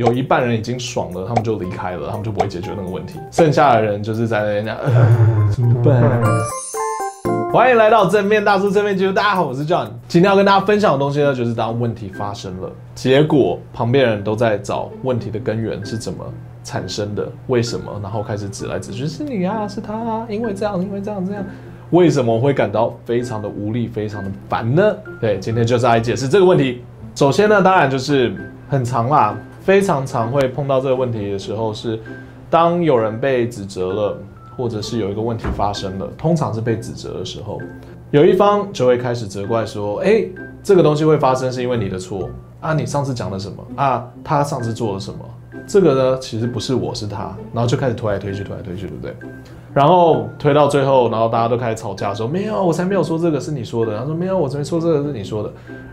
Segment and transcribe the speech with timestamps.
[0.00, 3.20] 有一半人已经爽了，他们就离开了，他们就不会解决那个问题。
[3.30, 4.92] 剩下的人就是在那边讲，呃，
[5.52, 6.02] 怎么办？
[7.52, 9.88] 欢迎来到正面大叔正面记录，大家好，我是 John。
[10.08, 16.24] 今天要跟大家分享的东西呢，就是当问题发生了，结果旁边人都在找问题的根源是怎么
[16.64, 21.44] 产生的，为什么，然后开始指来指去，是你啊，是他啊，因为这样，因为这样，这样。
[21.90, 24.82] 为什么我会感到非常的无力，非常的烦呢？
[25.20, 26.82] 对，今天就是来解释这个问题。
[27.14, 28.34] 首先呢，当然就是
[28.66, 32.00] 很长啦，非常常会碰到这个问题的时候是，
[32.48, 34.18] 当有人被指责了，
[34.56, 37.58] 或者是有一个问题发生了，通常是被指责的时候，
[38.10, 40.24] 有一方就会开始责怪说：“哎，
[40.62, 42.28] 这个东西会发生是因为你的错
[42.60, 44.08] 啊，你上次讲了什么啊？
[44.24, 45.18] 他上次做了什么？
[45.70, 49.14] 这个呢，其实不是我，是他。”然后就开始推来推去，推来推去，对不对？
[49.72, 53.96] 然后推到最后，然后大家都开始吵架，说没有，我才没有说这个是你说的。
[53.96, 55.52] 他说没有，我才没说这个是你说的。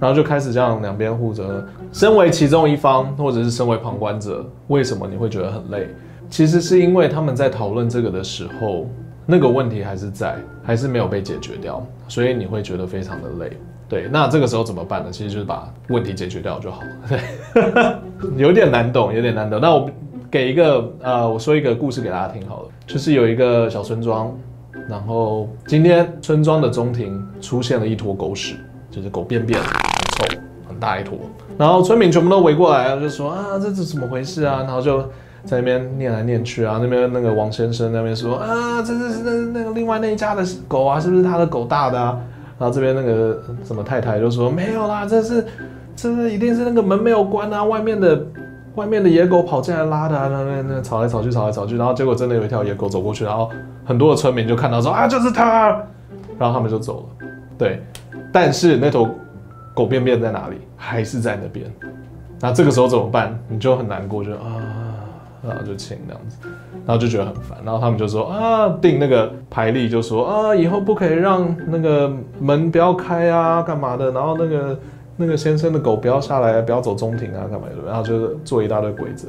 [0.00, 1.62] 然后就开始这样两边互责。
[1.92, 5.86] 身为其中一方，或者是身为旁观者，为什么你会觉得很累？
[6.30, 8.86] 其实是因为他们在讨论这个的时候，
[9.30, 13.52] 那个问题还是在，还是没有被解决掉，所以你会觉得非常的累。
[13.86, 15.10] 对，那这个时候怎么办呢？
[15.12, 16.88] 其实就是把问题解决掉就好了。
[17.08, 19.60] 对，有点难懂，有点难懂。
[19.60, 19.88] 那我。
[20.30, 24.30] 给一个呃，我说一个故事给大家听好了，就是有一个小村庄，
[24.86, 28.56] 然后今天村庄的中庭出现了一坨狗屎，
[28.90, 29.70] 就是狗便便，很
[30.28, 31.18] 臭，很大一坨，
[31.56, 34.58] 然后村民全部都围过来，就说啊，这是怎么回事啊？
[34.58, 34.98] 然后就
[35.48, 42.20] 在那边念来念去啊，那边那个王先生那边说啊，这是那那个另外那一家的狗啊，是不是他的狗大的啊？
[42.58, 45.44] 然后这边那个什么太太就说没有啦，这是
[45.96, 48.22] 这是一定是那个门没有关啊，外面的。
[48.74, 53.50] 外面的野狗跑进来拉的，啊，那那那吵来吵去，吵来吵去，然后结果真的有一条野狗走过去，然后
[53.84, 55.70] 很多的村民就看到说啊，就是它，
[56.38, 57.26] 然后他们就走了。
[57.58, 57.82] 对，
[58.32, 59.08] 但是那头
[59.74, 60.58] 狗便便在哪里？
[60.76, 61.68] 还是在那边。
[62.38, 63.36] 那这个时候怎么办？
[63.48, 64.62] 你就很难过，就啊，
[65.42, 66.38] 然后就请这样子，
[66.86, 74.10] 然后就觉得很烦，然后他们就说啊，定那个牌例，就说啊，以后不可以让那个门不要开啊，干嘛的？
[74.10, 74.78] 然后那个。
[75.20, 77.74] 那个先生的狗不要下来，不要走中庭啊，干嘛的？
[77.84, 79.26] 然后就是做一大堆规则，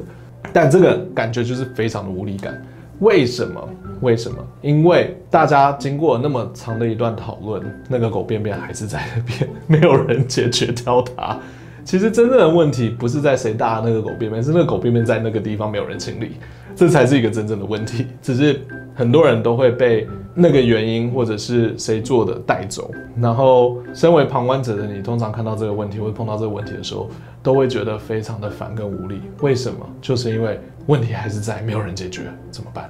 [0.52, 2.64] 但这个感觉就是非常的无力感。
[3.00, 3.68] 为什么？
[4.00, 4.38] 为什么？
[4.62, 11.36] 因为大家经过那么长的一段讨论，那个狗便便还是在那边，没有人解决掉它。
[11.84, 16.32] 其实真正的问题不是在谁大那个狗便便，是那个狗便便在那个地方没有人清理，
[16.74, 18.06] 这才是一个真正的问题。
[18.22, 18.60] 只是
[18.94, 27.08] 很多人都会被那个原因或者是谁做的带走，然后身为旁观者的你，通常看到这个问题或碰到这个问题的时候，
[27.42, 29.20] 都会觉得非常的烦跟无力。
[29.40, 29.78] 为什么？
[30.00, 32.88] 就是因为问题还是在，没有人解决，怎么办？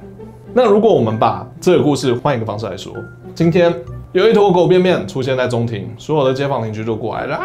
[0.52, 2.92] 那如果我们把这个故事换一个方式来说，
[3.34, 3.72] 今天
[4.12, 7.36] 有一坨狗便便出现在中庭，所有的街坊邻居就过来了，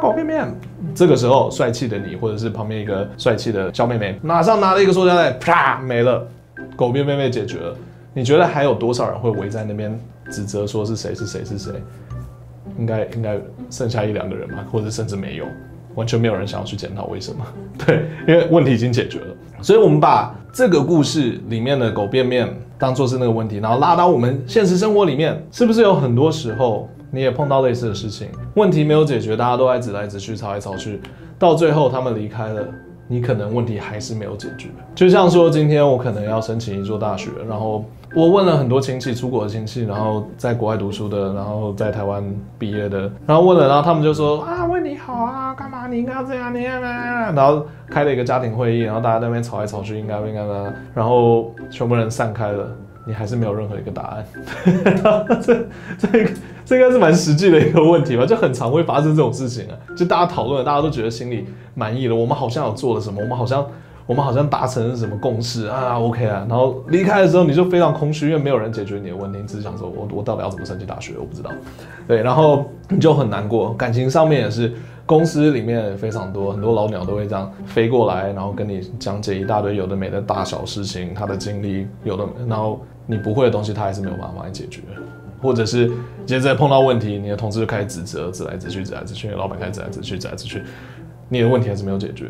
[0.00, 0.52] 狗便便。
[0.94, 6.26] 这个时候，帅气的你，或者是旁边一个帅气的小妹妹，马上拿了一个塑胶袋，啪，没了，
[6.74, 7.76] 狗便便被解决了。
[8.12, 9.96] 你觉得还有多少人会围在那边
[10.30, 11.72] 指责说是谁是谁是谁？
[12.78, 13.38] 应该应该
[13.70, 15.44] 剩下一两个人吧，或者甚至没有，
[15.94, 17.44] 完全没有人想要去检讨为什么？
[17.86, 19.26] 对，因为问题已经解决了。
[19.62, 26.88] 所以，我们把这个故事里面的狗便便当做是那个问题，然后拉到我们现实生活里面，是不是有很多时候？
[27.10, 31.00] 你也碰到类似的事情，问题没有解决，大家都在指来指去，吵来吵去，
[31.38, 32.62] 到最后他们离开了，
[33.08, 34.68] 你可能问题还是没有解决。
[34.94, 37.84] 就像说，今天我可能要申请一座大学，然后
[38.14, 42.22] 我问了很多亲戚，出国的亲戚，然后在国外读书的，然后在台湾
[42.58, 50.72] 毕业的，然后问了，然后他们就说啊，问你好啊，干嘛你应该要这样，你应该，然后开了一个家庭会议，然后大家在那边吵来吵去，应该不应该呢？
[50.94, 52.68] 然后全部人散开了。
[53.06, 54.24] 你还是没有任何一个答案，
[55.42, 55.66] 这
[55.98, 56.30] 这
[56.64, 58.26] 这应该是蛮实际的一个问题吧？
[58.26, 63.66] 就很常会发生这种事情啊，就大家讨论，大家都觉得心里满意了，我们好像有做了什么，我们好像
[64.06, 71.50] 我们好像达成了什么共识啊，OK 啊，然后离开的时候你就非常空虚，因为没有人解决你的问题，你只是想说我我到底要怎么申请大学，我不知道，
[72.06, 74.72] 对，然后你就很难过，感情上面也是。
[75.10, 84.82] 公司里面非常多，很多老鸟都会这样飞过来，然后跟你讲解一大堆有的没的大小事情，他的经历有的，然后你不会的东西，他还是没有办法帮你解决，
[85.42, 85.90] 或者是
[86.24, 90.62] 接着碰到问题，你的同事就开始指责，指来指去，指来指去，老板开始指来指去，指来指去，
[91.28, 92.26] 你的问题还是没有解决，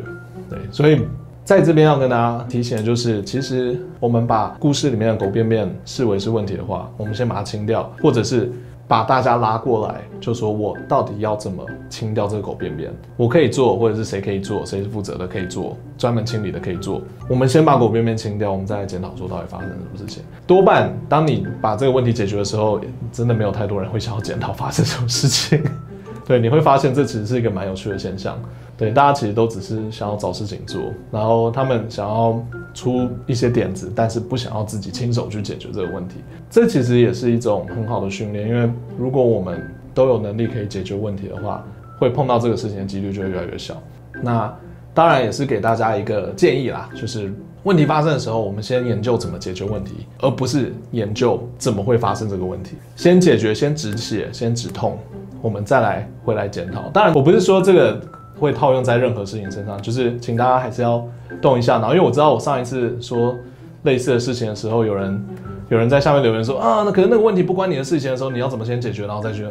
[0.49, 1.05] 对，所以
[1.43, 8.51] 在这边要跟大家提醒的就是，其实我们把故事里面的狗便便视为是问题的话，我们先把它清掉，或者是。
[8.91, 12.91] 把大家拉过来，就说我到底要怎么清掉这个狗便便？
[13.15, 14.65] 我可以做，或者是谁可以做？
[14.65, 15.77] 谁是负责的可以做？
[15.97, 17.01] 专门清理的可以做。
[17.29, 20.21] 我们先把狗便便清掉，我们再来检讨说到底发生什么事情。
[20.45, 22.81] 多半当你把这个问题解决的时候，
[23.13, 25.63] 真的没有太多人会想要检讨发生什么事情。
[26.27, 28.37] 对，你会发现这其实是一个蛮有趣的现象。
[28.81, 30.81] 对，大家其实都只是想要找事情做，
[31.11, 32.43] 然后他们想要
[32.73, 36.15] 出一些点子，但是不想要自己亲手去解决这个问题。
[36.49, 38.67] 这其实也是一种很好的训练，因为
[38.97, 39.61] 如果我们
[39.93, 41.63] 都有能力可以解决问题的话，
[41.99, 43.79] 会碰到这个事情的几率就会越来越小。
[44.19, 44.51] 那
[44.95, 47.31] 当然也是给大家一个建议啦，就是
[47.61, 52.77] 问题发生的时候，我们先研究怎么解决问题，而不是研究怎么会发生这个问题。
[52.95, 54.97] 先解决，先止血，先止痛，
[55.39, 56.89] 我们再来回来检讨。
[56.89, 58.01] 当然，我不是说这个
[58.41, 61.07] 会套用在任何事情身上，就是请大家还是要
[61.41, 63.37] 动一下脑，因为我知道我上一次说
[63.83, 65.25] 类似的事情的时候，有人
[65.69, 69.47] 有人在下面留言说啊，那可能那个问题不关你的事情的时候，你要怎么先解决，然后再去。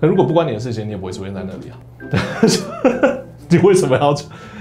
[0.00, 1.78] 那如果不关你的事情，你也不会出现在那里啊。
[2.10, 2.20] 对，
[3.48, 4.12] 你为什么要？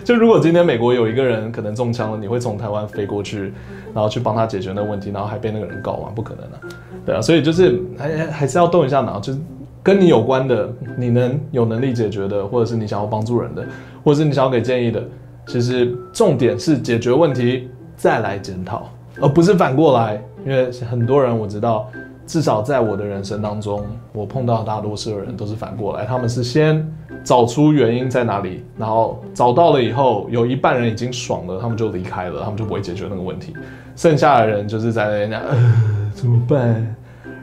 [0.04, 3.54] 就如果今天美国有一个人可能中枪了，你会从台湾飞过去，
[3.94, 6.12] 然后去帮他解决那个问题，然后还被那个人告吗？
[6.14, 6.60] 不可能啊。
[7.06, 9.40] 对啊，所以就是还还是要动一下脑，就是
[9.84, 13.66] 跟你有关的，你能有能力解决的，或者是你想要帮助人的，
[14.04, 15.04] 或者是你想要给建议的，
[15.48, 18.90] 其实重点是解决问题再来检讨，
[19.22, 20.22] 而不是反过来。
[20.46, 21.88] 因为很多人我知道。
[22.28, 23.84] 至少在我的人生当中，
[24.14, 26.88] 我碰到大多数的人都是反过来，他们是先
[27.26, 33.54] 找出原因在哪里，然后找到了以后，有一半人已经爽了，他们就离开了，他们就不会解决那个问题，
[33.98, 36.96] 剩下的人就是在那边，呃，怎么办？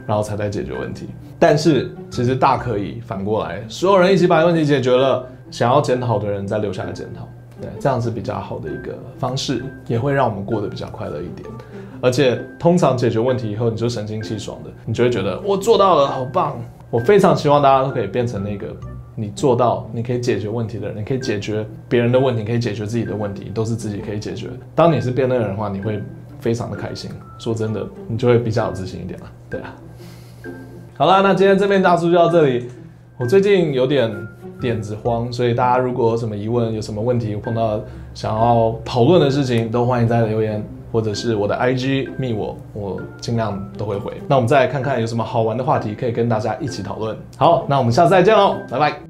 [0.09, 1.07] 然后才在解决问题。
[1.37, 7.27] 但是其实大可以反过来，所有人一起把问题解决了，想要检讨的人再留下来检讨。
[7.61, 11.47] 对，这样是比较好的一个方式，也会让我们过得比较快乐一点。
[12.01, 16.57] 而且通常解决问题以后，你就神清气爽的，你就会觉得我做到了，好棒！
[16.89, 18.75] 我非常希望大家都可以变成那个
[19.13, 24.47] 你做到，你可以解决问题的人，你可以解决别人的问题，可以解决自己的问题，都是自己可以解决。
[24.73, 26.01] 当你是变那个人的话，你会
[26.39, 27.09] 非常的开心。
[27.37, 29.25] 说真的，你就会比较有自信一点了。
[29.49, 29.75] 对啊。
[30.97, 32.69] 好啦，那今天这边大叔就到这里。
[33.17, 34.11] 我最近有点
[34.61, 37.79] 点子慌，所以大家如果有什么疑问、有什么问题，碰到
[38.13, 44.13] 想要讨论的事情，都欢迎在留言或者是我的 IG 密我，我尽量都会回。
[44.27, 47.17] 那我们再来看看有什么好玩的话题可以跟大家一起讨论。
[47.37, 49.08] 好，那我们下次再见喽，拜拜。